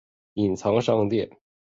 [0.33, 1.29] 隐藏商店